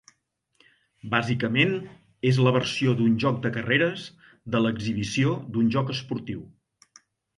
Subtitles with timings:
[1.09, 1.75] Bàsicament,
[2.31, 4.07] és la versió d'un joc de carreres
[4.57, 6.43] de l'exhibició d'un joc esportiu.